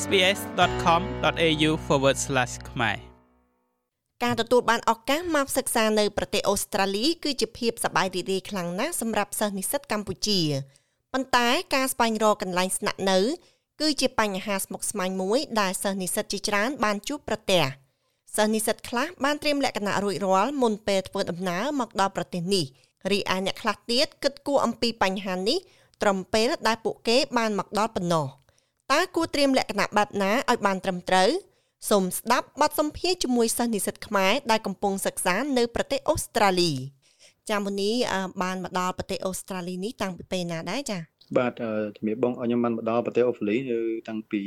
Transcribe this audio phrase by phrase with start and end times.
[0.00, 1.70] sbs.com.au/
[2.70, 2.98] ខ្មែរ
[4.22, 10.40] ការទទួលបានឱកាសមកសិក្សានៅប្រទេសអូស្ត្រាលីគឺជាភាពសប្បាយរីករាយខ្លាំងណាស់សម្រាប់សិស្សនិស្សិតកម្ពុជា
[11.12, 13.18] ប៉ុន្តែការស្វែងរកកន្លែងស្នាក់នៅ
[13.80, 17.64] គឺជាបញ្ហាស្មុគស្មាញមួយដែលសិស្សនិស្សិតជាច្រើនបានជួបប្រទះ
[18.36, 22.64] សិស្សនិស្សិតខ្លះបានត្រៀមលក្ខណៈរួចរាល់មុនពេលធ្វើដំណើរមកដល់ប្រទេសនេះ
[23.10, 25.58] រីឯអ្នកខ្លះទៀតគិតគូរអំពីបញ្ហានេះ
[26.02, 28.41] ត្រឹមពេលដែលពួកគេបានមកដល់ប៉ុណ្ណោះ
[28.92, 31.30] តើគួរត្រៀមលក្ខណៈបែបណាឲ្យបានត្រឹមត្រូវ
[31.90, 36.72] សូមស្ដាប់បទសម្ភាសជាមួយសិស្សនិស្សិតខ្មែរដែលកំពុងសិក្សានៅប្រទេសអូស្ត្រាលី
[37.50, 37.90] ចាមុនី
[38.42, 40.98] បានមកដល់ប្រទេសអូស្ត្រាលីនេះតាំងពីពេលណាដែរចា
[41.38, 41.52] បាទ
[41.96, 43.78] ជំរាបបងខ្ញុំបានមកដល់ប្រទេសអូស្ត្រាលីនៅ
[44.08, 44.42] តាំងពី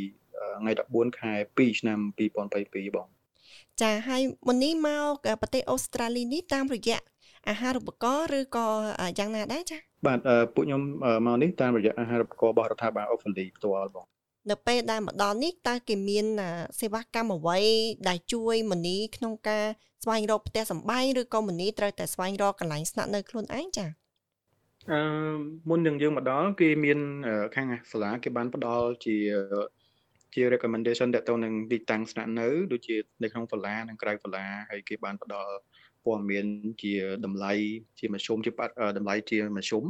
[0.59, 1.99] ថ្ងៃ14ខែ2ឆ្នាំ
[2.47, 3.07] 2022បង
[3.81, 6.99] ចាហើយមុននេះមកប្រទេសអូស្ត្រាលីនេះតាមរយៈ
[7.49, 8.67] អាហារូបករណ៍ឬក៏
[9.19, 10.19] យ៉ាងណាដែរចាបាទ
[10.55, 10.81] ពួកខ្ញុំ
[11.25, 14.05] មកនេះតាមរយៈអាហារូបករណ៍របស់រដ្ឋាភិបាលអូស្ត្រាលីផ្ទាល់បង
[14.49, 16.25] នៅពេលដែលមកដល់នេះតើគេមាន
[16.79, 17.59] សេវាកម្មអ្វី
[18.09, 19.65] ដែលជួយមនីក្នុងការ
[20.03, 23.89] ស្វែងរកផ្ទះសម្បែងឬក៏មនីត្រូវតែស្វែងរកកន្លែងស្នាក់នៅខ្លួនឯងចា៎
[24.91, 24.99] អឺ
[25.69, 26.99] មុននឹងយើងមកដល់គេមាន
[27.55, 29.15] ខាងសាលាគេបានផ្ដល់ជា
[30.33, 35.53] ជា recommendation តទៅនឹងទីតាំងស្នាក់នៅដូចជានៅក្នុងសាលានិងក្រៅសាលាហើយគេបានផ្ដល់
[36.05, 36.45] ព័ត៌មាន
[36.83, 36.93] ជា
[37.25, 37.53] តម្លៃ
[37.99, 38.51] ជាមធ្យមជា
[38.97, 39.83] តម្លៃជាមធ្យម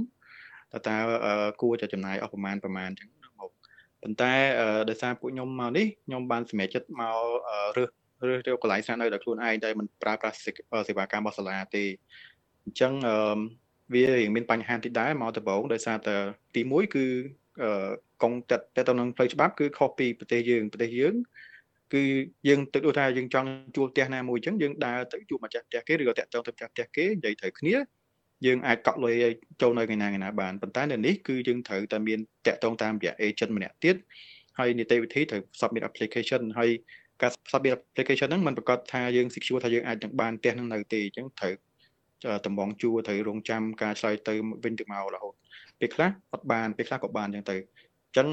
[0.74, 0.96] តើតើ
[1.62, 3.10] គួរจะចំណាយអស់ប្រមាណប្រមាណអញ្ចឹង
[4.06, 4.34] ប៉ុន្តែ
[4.90, 7.18] ដោយសារពួកខ្ញុំមកនេះខ្ញុំបានសម្រេចចិត្តមក
[7.78, 7.90] រើស
[8.28, 10.38] រើសយកកន្លែងស្នាក់នៅដោយខ្លួនឯងដែលមិនប្រើប្រាស់
[10.88, 11.84] សេវាកម្មរបស់សាលាទេ
[12.66, 12.94] អញ្ចឹង
[13.94, 16.16] វារៀងមានបញ្ហាតិចដែរមកដំបូងដោយសារតែ
[16.56, 17.06] ទី1គឺ
[18.24, 21.16] កងតាត់ទៅនឹងផ្លូវច្បាប់គឺខុសពីប្រទេសយើងប្រទេសយើង
[21.94, 22.04] គឺ
[22.48, 27.76] យើងទឹកដូចថាយើងចង់ជួលផ្ទះណាមួយអញ្ចឹងយើងដើរទៅជួបម្ចាស់ផ្ទះគេឬក៏តាក់ទងទៅម្ចាស់ផ្ទះគេនិយាយត្រូវគ្នា
[28.46, 29.14] យើងអាចកក់លុយ
[29.62, 33.96] ចូលនៅថ្ងៃណាថ្ងៃណាបានប៉ុន្តែនៅនេះគឺយើងត្រូវតែមានតាក់ទងតាមរយៈ agent ម្នាក់ទៀត
[34.58, 36.70] ហើយនីតិវិធីត្រូវ submit application ហើយ
[37.22, 41.54] ការ submit application ហ្នឹងมันប្រកាសថាយើង secure ថាយើងអាចនឹងបានផ្ទះហ្នឹងនៅទេអញ្ចឹងត្រូវ
[42.46, 45.34] តំបងជួត្រូវរងចាំការឆ្លើយទៅវិញទៅមករហូត
[45.80, 48.28] ពេលខ្លះអត់បានពេលខ្លះក៏បានអញ្ចឹងទៅអញ្ចឹង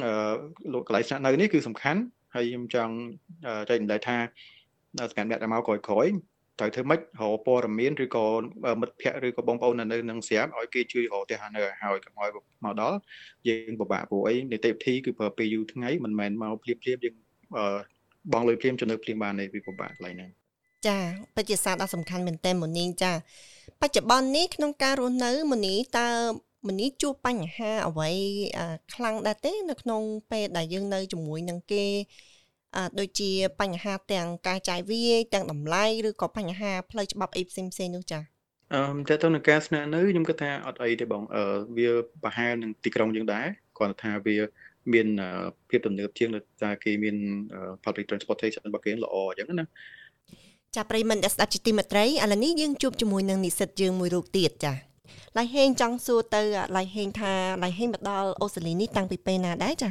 [0.73, 2.01] លោកកន្លែងស្នាក់នៅនេះគឺសំខាន់
[2.35, 2.95] ហើយខ្ញុំចង់
[3.69, 4.17] ចែកម្លែកថា
[5.11, 6.07] សម្រាប់អ្នកដែលមកក្រោយក្រោយ
[6.59, 7.03] ត្រូវធ្វើម៉េចរ
[7.33, 8.27] កព័ត៌មានឬក៏
[8.81, 12.31] មិត្តភ័ក្តិឬក៏បងប្អូននៅនឹងស្រាប់ឲ្យគេជួយរកផ្ទះនៅឲ្យកុំឲ្យ
[12.65, 12.97] មកដល់
[13.49, 17.15] យើងពិបាកព្រោះអីនីតិវិធីគឺប្រើពេលយូរថ្ងៃមិនមែនមកភ្លាមភ្លាមយើង
[18.33, 20.31] បងលុយភ្លាមចំណើភ្លាមបានទេវាពិបាកកន្លែងហ្នឹង
[20.87, 20.99] ចា
[21.37, 23.13] បច្ចុប្បន្នដ៏សំខាន់មែនតើមូនីចា
[23.83, 26.09] បច្ចុប្បន្ននេះក្នុងការរស់នៅមូនីតើ
[26.69, 28.11] មនីជួបបញ្ហាអ្វី
[28.95, 31.85] ខ្លាំងដែរទេ នៅក្នុងពេលដែលយើងនៅជាមួយនឹងគេ
[32.99, 38.23] ដូចជាបញ្ហាទាំងការចាយវាយទាំងតម្លៃឬក៏បញ្ហាផ្លូវច្បាប់អីផ្សេងផ្សេងនោះចា៎
[38.75, 41.45] អឺតើទៅនឹងការស្នាក់នៅខ្ញុំគិតថាអត់អីទេបងអឺ
[41.77, 41.91] វា
[42.23, 43.47] ប្រហែលនឹងទីក្រុងយើងដែរ
[43.77, 44.37] គ្រាន់តែថាវា
[44.93, 45.07] មាន
[45.69, 47.17] ភាពទំនើបជាងដោយសារគេមាន
[47.85, 49.67] public transportation របស់គេល្អអញ្ចឹងណា
[50.77, 54.73] ចាប្រិមត្តស្ដាប់ជាទីមេត្រីឥឡូវនេះយើងជួបជាមួយនឹងនិស្សិតយើងមួយរូបទៀតចា
[55.39, 56.43] ឡៃហេងចង់សួរទៅ
[56.77, 57.33] ឡៃហេងថា
[57.65, 59.91] ឡៃហេងមកដល់អូស្ត្រាលីនេះតាំងពីពេលណាដែរចា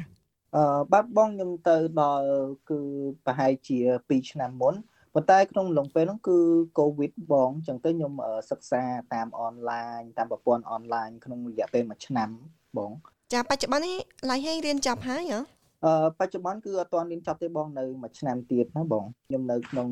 [0.55, 2.27] អឺបាទបងខ្ញុំទៅដល់
[2.69, 2.79] គឺ
[3.25, 4.75] ប្រហែលជា2ឆ្នាំមុន
[5.13, 6.37] ប៉ុន្តែក្នុងឡុងពេលហ្នឹងគឺ
[6.79, 8.13] កូវីដបងអញ្ចឹងទៅខ្ញុំ
[8.51, 12.29] សិក្សាតាមអនឡាញតាមប្រព័ន្ធអនឡាញក្នុងរយៈពេល1ឆ្នាំ
[12.77, 12.91] បង
[13.33, 13.97] ចាបច្ចុប្បន្ននេះ
[14.31, 15.39] ឡៃហេងរៀនចប់ហើយហ៎
[15.85, 19.87] អឺបច្ចុប្បន្នគឺអត់ទាន់រៀនចប់ទេបងនៅមួយឆ្នាំទៀតណាបងខ្ញុំនៅក្នុង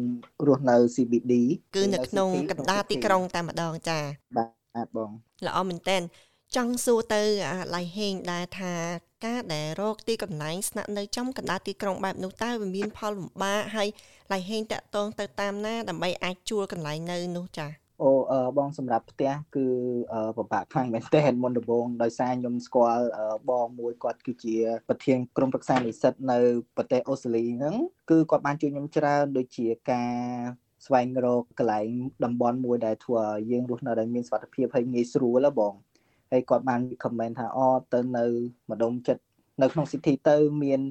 [0.47, 1.33] រស់នៅ CBD
[1.75, 3.99] គឺនៅក្នុងកណ្ដាលទីក្រុងតែម្ដងចា
[4.37, 5.11] បាទបង
[5.47, 5.97] ល្អមែនតើ
[6.57, 7.21] ចង់សួរទៅ
[7.75, 8.73] ឡៃហេងដែរថា
[9.25, 13.89] ការដែលរកទីកន្លែងស្នាក់នៅចំកណ្ដាលទីក្រុងបែបនោះតើវាមានផលលំបាកហើយ
[14.33, 17.71] ឡៃហេងតាក់ទងទៅតាមណាដើម្បីអាចជួលកន្លែងនៅនោះចា៎
[18.03, 18.11] អូ
[18.57, 19.65] បងសម្រាប់ផ្ទះគឺ
[20.37, 23.05] ពិបាកខ្លាំងមែនទែនមុនដំបូងដោយសារខ្ញុំស្គាល់
[23.49, 24.55] បងមួយគាត់គឺជា
[24.89, 26.39] ប្រធានក្រុមប្រឹក្សានិស្សិតនៅ
[26.77, 27.75] ប្រទេសអូស្ត្រាលីហ្នឹង
[28.09, 30.13] គឺគាត់បានជួយខ្ញុំច្រើនដូចជាការ
[30.85, 31.89] ស្វែងរកកន្លែង
[32.23, 35.73] តំបន់មួយដែលធ្វើឲ្យយើងរស់នៅដោយមានសុវត្ថិភាពហើយងាយស្រួលហ៎បង
[36.31, 38.25] ហើយគាត់បាន comment ថាអូទៅនៅ
[38.71, 39.23] ម្ដុំចិត្ត
[39.61, 40.81] នៅក្នុង city ទៅមាន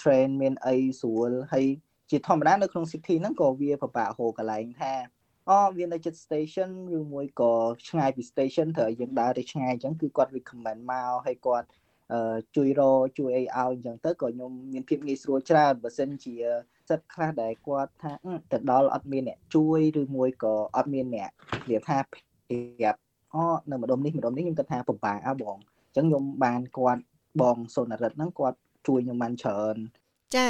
[0.00, 1.66] train មានអីស្រួលហើយ
[2.10, 4.92] ជាធម្មតានៅក្នុង city ហ្នឹងក៏វាពិបាករកកន្លែងថា
[5.50, 7.52] អូវានៅចិត្ត station ឬមួយក៏
[7.88, 11.66] ឆ្ងាយពី station ត្រូវឲ្យយើងដើរទៅឆ្ងាយអញ្ចឹងគឺគាត់ recommend មកហើយគាត់
[12.56, 12.82] ជួយរ
[13.18, 16.34] ជួយអីឲ្យអញ្ចឹងទៅក៏ខ្ញុំមានភាពងាយស្រួលច្រើនបើសិនជា
[16.88, 18.12] សិតខ្លះដែលគាត់ថា
[18.52, 21.30] ទៅដល់អត់មានអ្នកជួយឬមួយក៏អត់មានអ្នក
[21.68, 23.00] និយាយថាប្រាប់
[23.34, 27.02] អូនៅម្ដុំនេះម្ដុំនេះខ្ញុំគិតថាពិបាកអើបងអញ្ចឹងខ្ញុំបានគាត់
[27.40, 29.76] បងសូនរិទ្ធហ្នឹងគាត់ជួយខ្ញុំបានច្រើន
[30.36, 30.46] ចា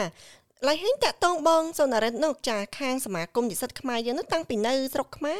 [0.68, 5.36] ឡៃហេងតាក់តងបងសូនរិទ្ធនោះចាខាងសមាគមនិស្សិតខ្មែរយើងនោះតាំងពីនៅស្រុកខ្មែ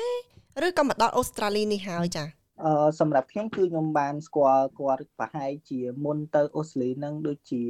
[0.61, 2.25] រឬក៏មកដល់អូស្ត្រាលីនេះហើយចា
[2.65, 7.63] អឺសម្រាប់ខ្ញុំគឺខ្ញុំបានស្គាល់គាត់ប្រហែលជាមុនទៅអូស្ត្រាលីនឹងដូចជា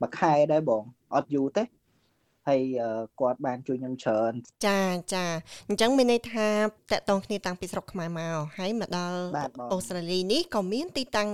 [0.00, 0.82] មួយខែដែរបង
[1.14, 1.62] អត់យូរទេ
[2.48, 2.62] ហើយ
[3.20, 4.32] គាត់បានជួយខ្ញុំច្រើន
[4.66, 4.82] ចា
[5.14, 5.24] ចា
[5.68, 9.18] អញ្ចឹងមានន័យថាតកតងគ្នាតាំងពីស្រុកខ្មែរមកហើយមកដល់
[9.72, 11.28] អូស្ត្រាលីនេះក៏មានទីតាំង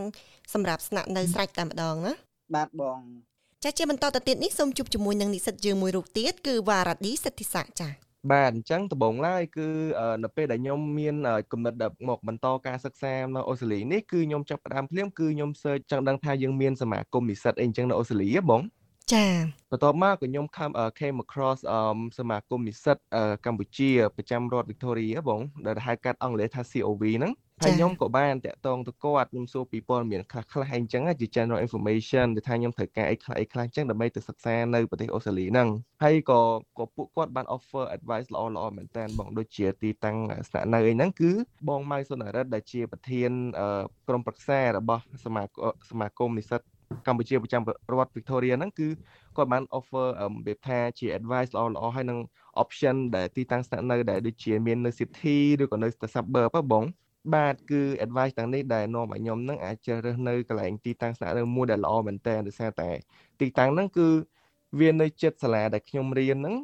[0.55, 2.13] សម្រាប់ស្នាក់នៅស្រេចតែម្ដងណា
[2.55, 2.99] បាទបង
[3.65, 7.89] ចាជាបន្តទៅទៀតនេះសូមជួបជាមួយនឹងនិស្សិតយើងមួយរូបទៀតគឺវ៉ារ៉ាឌីសិទ្ធិស័កចា
[8.33, 9.69] បាទអញ្ចឹងដំបូងឡើយគឺ
[10.25, 11.15] នៅពេលដែលខ្ញុំមាន
[11.53, 11.75] គំនិត
[12.09, 18.63] មកបន្តការសិក្សានៅអូស្ត្រាលីនេះគឺខ្ញុំចាប់ផ្ដើមភ្លាមគឺខ្ញុំ search ចង់ដឹងថាយើងមានសមាគមនិស្សិតអីអញ្ចឹងនៅអូស្ត្រាលីហ៎បង
[19.15, 19.27] ចា
[19.71, 20.47] បន្ទាប់មកក៏ខ្ញុំ
[20.99, 21.59] came across
[22.19, 22.97] សមាគមនិស្សិត
[23.47, 27.33] កម្ពុជាប្រចាំរដ្ឋ Victoria បងដែលហៅកាត់អង់គ្លេសថា COV ហ្នឹង
[27.63, 35.69] ហើយខ្ញុំក៏បានតាក់ទងទៅគាត់ខ្ញុំសួរពីព័ត៌មានខ្លះខ្លះអីចឹងជា general information ដែលថាខ្ញុំត្រូវការអីខ្លះអីខ្លះចឹងដើម្បីទៅសិក្សានៅប្រទេសអូស្ត្រាលីហ្នឹង
[36.03, 36.41] ហើយក៏
[36.79, 40.17] ក៏ពួកគាត់បាន offer advice ល្អល្អមែនតើបងដូចជាទីតាំង
[40.49, 41.31] ស្នាក់នៅអីហ្នឹងគឺ
[41.69, 43.31] បងម៉ៅសុនរិទ្ធដែលជាប្រធាន
[44.09, 46.63] ក្រុមប្រឹក្សារបស់សមាគមសមាគមនិស្សិត
[47.07, 47.63] កម្ពុជាប្រចាំ
[47.93, 48.89] រដ្ឋ Victoria ហ្នឹងគឺ
[49.37, 52.19] គាត់បាន offer របៀបថាជា advice ល្អល្អហើយនឹង
[52.63, 56.85] option ដែលទីតាំងស្នាក់នៅដែលដូចជាមាននៅ city ឬក៏នៅ suburb ហ៎បង
[57.35, 62.91] បាទគឺ advice ទាំងនេះដែលនាំឲ្យខ្ញុំនឹងអាចជ្រើសរើសនៅកន្លែងទីតាំងស្នាក់នៅមួយដែលល្អមែនតើដោយសារតែ
[63.41, 64.09] ទីតាំងហ្នឹងគឺ
[64.81, 66.57] វានៅជិតសាលាដែលខ្ញុំរៀនហ្នឹង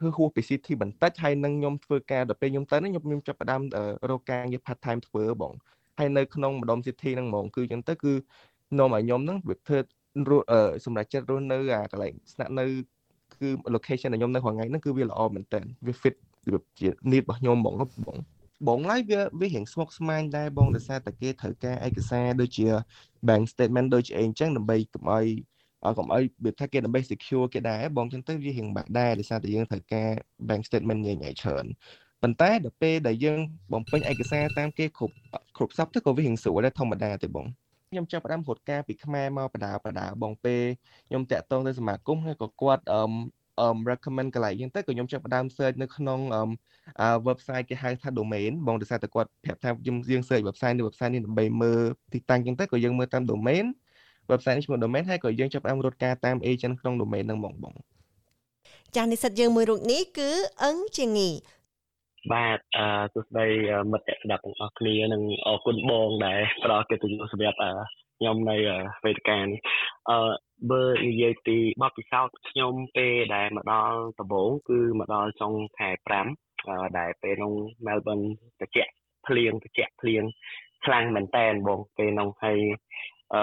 [0.00, 3.62] គឺហួសពី city បន្តិចហើយនឹងខ្ញុំធ្វើការដល់ពេលខ្ញុំទៅហ្នឹងខ្ញុំខ្ញុំចាប់ផ្ដើម
[4.10, 5.54] រកការងារ part time ធ្វើបង
[5.98, 8.12] ហើយនៅក្នុងម្ដុំ city ហ្នឹងហ្មងគឺអញ្ចឹងទៅគឺ
[8.78, 9.78] នាំឲ្យខ្ញុំហ្នឹងវាធ្វើ
[10.84, 12.64] សម្រាប់ចិត្តរស់នៅអាកន្លែងស្នាក់នៅ
[13.40, 16.14] គឺ location ដែលខ្ញុំនៅរាល់ថ្ងៃហ្នឹងគឺវាល្អមែនតើវា fit
[16.78, 17.74] ជា need របស់ខ្ញុំហ្មង
[18.06, 18.18] បង
[18.68, 22.66] បងឡើយវាវារៀងស្មុគស្មាញដែរបងដោយសារតែគេត្រូវការឯកសារដូចជា
[23.28, 25.26] bank statement ដូចជាអីអញ្ចឹងដើម្បីកុំឲ្យ
[25.98, 30.10] កុំឲ្យវាថាគេដើម្បី secure គេដែរបងអញ្ចឹងទៅវារៀងបាក់ដែរដោយសារតែយើងត្រូវការ
[30.48, 31.64] bank statement ញ៉ៃញ៉ៃច្រើន
[32.22, 33.38] ប៉ុន្តែដល់ពេលដែលយើង
[33.72, 35.14] បំពេញឯកសារតាមគេគ្រប់
[35.56, 37.46] គ្រប់សពទៅក៏វារៀងស្រួលដែរធម្មតាទេបង
[37.92, 40.62] ខ្ញុំចាប់ផ្ដើមរត់ការពីខ្មែរបដាបដាបងពេល
[41.08, 43.02] ខ្ញុំតាក់ទងទៅសមាគមហើយក៏គាត់អឺ
[43.60, 51.80] អឺ recommend កន្លែងហ្នឹងទៅក៏ខ្ញុំចាប់ផ្ដើម search នៅក្នុងអឺ website គេហៅថា domain បងដោយសារតែគាត់ប្រាប់ថាយើងយើង search website នេះ website នេះដើម្បីមើល
[52.12, 53.64] ទីតាំងចឹងទៅក៏យើងមើលតាម domain
[54.30, 57.74] website នេះឈ្មោះ domain ហើយក៏យើងចាប់ផ្ដើមរត់ការតាម agent ក្នុង domain ហ្នឹងបងបង
[58.96, 60.30] ចានិស្សិតយើងមួយរូបនេះគឺ
[60.64, 61.30] អឹងជាងី
[62.30, 63.46] បាទអឺសួស្តី
[63.92, 67.58] មិត្តស្ដាប់ទាំងអស់គ្នានិងអរគុណបងដែលផ្ដល់កិត្តិយសសម្រាប់
[68.18, 68.56] ខ្ញុំនៅ
[69.04, 69.60] វេទិកានេះ
[70.10, 70.18] អឺ
[70.70, 75.90] បើនិយាយពីបទពិសោធន៍ខ្ញុំពេលដែលមកដល់ដំបូងគឺមកដល់ចុងខែ
[76.42, 77.54] 5ដែលពេលនោះ
[77.86, 78.26] Melbourne
[78.60, 78.92] ត្រជាក់
[79.26, 80.22] ភ្លៀងត្រជាក់ភ្លៀង
[80.84, 82.58] ខ្លាំងមែនតែនបងពេលនោះហើយ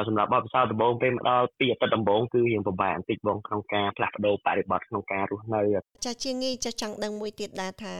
[0.07, 5.61] សម្រាប់បទពិសោធន៍ដំបូងពេលមកដល់ពីអាទិត្យដំបូងគឺរៀងពិបាកបន្តិចបងក្នុងការផ្លាស់ប្ដូរបរិបទក្នុងការរស់នៅ
[6.05, 7.95] ចាជាងីចាចង់ដឹងមួយទៀតដែរថា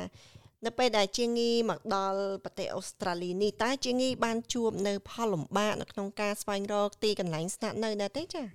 [0.66, 8.48] នៅពេលដែលជាងីមកដល់ប្រទេសអូស្ត្រាលីនេះតើជាងីបានជួបនៅផលលំបាកនៅក្នុងការស្វែងរកទីកន្លែងស្នាក់នៅដែរទេចា៎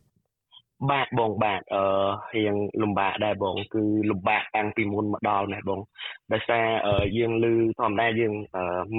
[0.90, 1.84] បាទបងបាទអឺ
[2.36, 5.80] រៀងលំបាកដែរបង គឺលំបាកតាំងពីមុនមកដល់នេះបង
[6.32, 6.66] ដោយសារ
[7.16, 7.46] យើងឮ
[7.80, 8.32] ធម្មតាយើង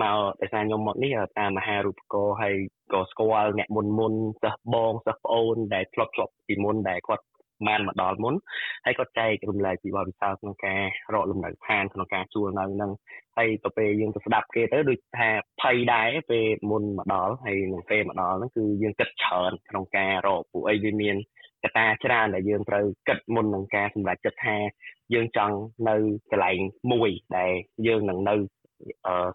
[0.01, 2.55] មកដោយសារខ្ញុំមកនេះតាមមហារូបករណ៍ហើយ
[2.93, 4.13] ក៏ស្គាល់អ្នកមុនមុន
[4.43, 7.25] សិស្សបងសិស្សប្អូនដែលធ្លាប់ធ្លាប់ពីមុនដែលគាត់
[7.67, 8.35] បានមកដល់មុន
[8.85, 10.81] ហើយក៏ចែករំលែកពីបទពិសោធន៍ក្នុងការ
[11.13, 12.91] រកលំនៅឋានក្នុងការជួលនៅហ្នឹង
[13.37, 15.29] ហើយទៅពេលយើងទៅស្ដាប់គេទៅដូចថា
[15.61, 21.15] ភ័យដែរពេលមុនមកដល់ហើយនឹងពេលមកដល់ហ្នឹងគឺយើងគិតច្រើនក្នុងការរកពួកអីវាមាន
[21.63, 24.55] កត្តាច្រើនដែលយើងត្រូវគិតមុននឹងការសម្រេចចិត្តថា
[25.13, 25.55] យើងចង់
[25.89, 25.95] នៅ
[26.31, 26.59] កន្លែង
[26.91, 27.51] មួយដែល
[27.87, 28.35] យើងនឹងនៅ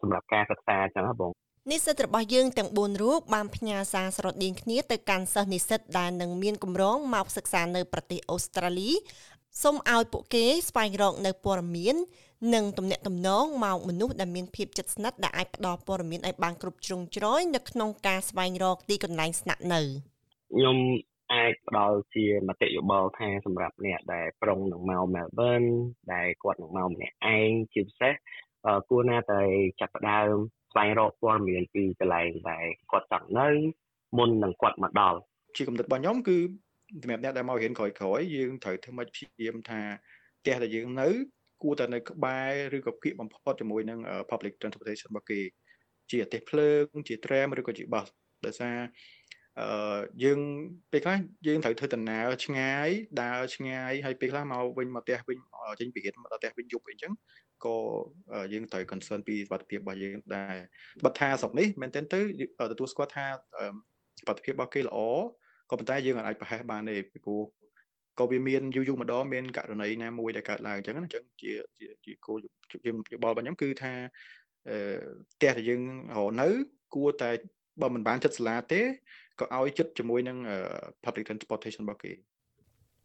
[0.03, 1.33] សម្រាប់ការសិក្សាអញ្ចឹងហ៎បង
[1.69, 8.91] និស្សិតរបស់យើងទាំង4រូបបានផ្ញើសារស្រដៀងគ្នាទៅកាន់សិស្សនិស្សិតដែលនឹងមានគម្រោងមកសិក្សានៅប្រទេសអូស្ត្រាលី
[9.63, 11.97] សូមឲ្យពួកគេស្វែងរកនៅព័ត៌មាន
[12.55, 19.81] និងទំនាក់ទំនងមកមនុស្សដែលមានភាពជិតស្និទ្ធដែលអាចផ្ដល់ព័ត៌មានឲ្យបានគ្រប់ជ្រុងជ្រោយនៅក្នុងការស្វែងរកទីកន្លែងស្នាក់នៅ
[20.53, 20.77] ខ្ញុំ
[21.33, 25.69] អាចផ្ដល់ជាមតិយោបល់ថាសម្រាប់អ្នកដែលប្រុងនឹងមក Melbourne
[26.15, 28.15] ដែលគាត់នឹងមកម្នាក់ឯងជាពិសេស
[28.89, 29.43] គួរណាតែ
[29.81, 30.37] ចាប់ផ្ដើម
[30.73, 33.49] ស្វែងរកព័ត៌មានពីកន្លែងដែលគាត់ចង់នៅ
[34.19, 35.19] មុននឹងគាត់មកដល់
[35.57, 36.37] ជាកំណត់របស់ខ្ញុំគឺ
[37.03, 39.81] សម្រាប់អ្នកដែលមករៀនក្រោយក្រោយយើងត្រូវធ្វើម៉េចព្យាយាមថា
[40.41, 41.09] ផ្ទះដែលយើងនៅ
[41.63, 42.39] គួរតែនៅក្បែ
[42.73, 43.99] រឬក៏គៀកបំផុតជាមួយនឹង
[44.31, 45.41] public transportation របស់គេ
[46.11, 48.07] ជាអាទិភ្លើងជា tram ឬក៏ជា bus
[48.47, 48.77] ដោយសារ
[49.61, 50.41] អឺយើង
[50.91, 52.89] ពេលខ្លះយើងត្រូវធ្វើដំណើរឆ្ងាយ
[53.23, 55.39] ដើរឆ្ងាយហើយពេលខ្លះមកវិញមកផ្ទះវិញ
[55.81, 57.13] ចេញពីរៀនមកដល់ផ្ទះវិញយប់អីចឹង
[57.65, 57.77] ក៏
[58.53, 60.57] យើងត្រូវ concern ពីសុខភាពរបស់យើងដែរ
[61.05, 62.21] បើថាស្រុកនេះមែនទែនទៅ
[62.73, 63.27] ទទួលស្គាល់ថា
[64.19, 64.99] សុខភាពរបស់គេល្អ
[65.71, 67.43] ក៏ប៉ុន្តែយើងអាចប្រហែសបានទេពីព្រោះ
[68.19, 71.53] ក៏វាមានយូរយូរម្ដងមានករណីណាមួយដែលកើតឡើងអញ្ចឹងអញ្ចឹងជា
[72.05, 72.39] ជាគោល
[72.71, 72.77] ជា
[73.13, 73.93] យោបល់របស់ខ្ញុំគឺថា
[74.69, 74.77] អឺ
[75.33, 75.83] ផ្ទះដែលយើង
[76.17, 76.49] រកនៅ
[76.95, 77.31] គួរតែ
[77.83, 78.81] បើមិនបានចិត្តសាលាទេ
[79.41, 80.37] ក៏ឲ្យចិត្តជាមួយនឹង
[81.05, 82.13] public transportation របស់គេ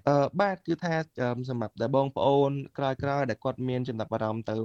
[0.08, 0.96] អឺបាទគឺថា
[1.50, 4.56] សម្រាប់ដែលបងប្អូនក្រោយក្រោយដែលគាត់មានចំណាប់អារម្មណ៍ទៅ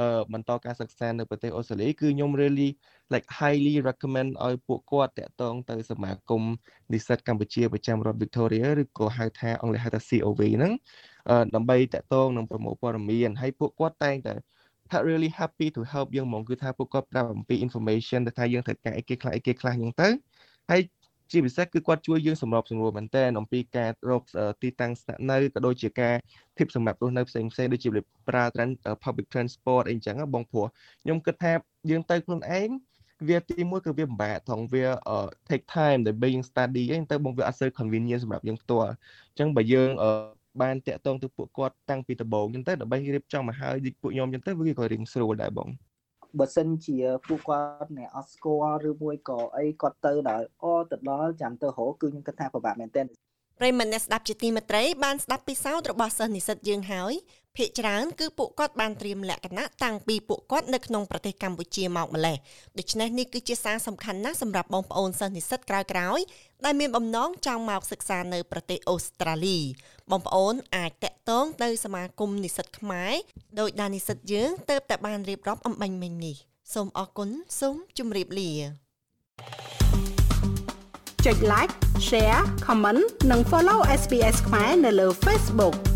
[0.00, 2.70] អឺបន្តការសិក្សានៅប្រទេសអូស្ត្រាលីគឺខ្ញុំ really
[3.12, 6.42] like highly recommend ឲ្យពួកគាត់តាក់ទងទៅសមាគម
[6.92, 10.72] និស្សិតកម្ពុជាប្រចាំរដ្ឋ Victoria ឬក៏ហៅថាអង់គ្លេសហៅថា COV ហ្នឹង
[11.54, 14.34] ដើម្បីតាក់ទងនឹងប្រមូលព័ត៌មានហើយពួកគាត់តែងតែ
[14.90, 20.08] ថា really happy to help យើងហ្មងគឺថាពួកគាត់ប្រាប់អំពី information ទៅថាយើងត្រូវការអីគេខ្លះអីគេខ្លះអញ្ចឹងទៅ
[20.70, 20.82] ហើយ
[21.30, 24.22] ជាពិសេសគឺគាត់ជួយយើងសម្របសម្រួលមែនតើអំពីការរក
[24.62, 26.14] ទីតាំងស្នាក់នៅក៏ដូចជាការ
[26.56, 27.90] tip សម្រាប់រស់នៅផ្សេងផ្សេងដូចជា
[28.28, 28.44] ប្រើ
[29.04, 30.66] public transport អីចឹងបងព្រោះ
[31.02, 31.52] ខ្ញុំគិតថា
[31.90, 32.68] យើងទៅខ្លួនឯង
[33.28, 34.84] វាទីមួយគឺវាពិបាកថងវា
[35.48, 38.92] take time ដើម្បីយើង study អីទៅបងវាអត់សូវ convenient សម្រាប់យើងផ្ទាល់អ
[39.34, 39.90] ញ្ចឹងបើយើង
[40.62, 45.68] បានតាក់ទងទៅពួកគាត់តាំងពីដំបូងអញ្ចឹងទៅដើម្បីរៀបចំមកហើយពួកខ្ញុំអញ្ចឹងទៅវាក៏រៀងស្រួលដែរបង
[46.38, 53.06] បើសិនជាពួកគាត់អ្នកអត់ស្គាល់ឬមួយក៏អីគាត់ទៅដល់អូទៅដល់ចាំទៅរកគឺខ្ញុំគិតថាពិបាកមែនទែន
[53.60, 57.12] ប្រិមត្តអ្នកស្ដាប់ជាទីមេត្រីបានស្ដាប់ពីសោតរបស់សិស្សនិស្សិតយើងហើយ
[57.56, 62.36] ភ្នាក់ច្រើនគឺពួកគាត់បានត្រៀមលក្ខណៈតាំងពីពួកគាត់នៅក្នុងប្រទេសកម្ពុជាមកម្លេះ
[62.78, 66.24] ដូច្នេះនេះគឺជាសារសំខាន់ណាស់សម្រាប់បងប្អូនសិស្សនិស្សិតក្រោយៗ
[66.64, 69.58] ដែលមានបំណងចង់មកសិក្សានៅប្រទេសអូស្ត្រាលី
[70.10, 73.12] បងប្អូនអាចតាក់ទងទៅសមាគមនិស្សិតខ្មែរ
[73.58, 76.36] ដោយដែលនិស្សិតយើងទៅតែបានរៀបរាប់អំបញ្ញមិញនេះ
[76.74, 77.28] សូមអរគុណ
[77.60, 78.52] សូមជម្រាបលា
[81.24, 81.72] ចុច like
[82.08, 85.95] share comment និង follow SPS ខ្មែរនៅលើ Facebook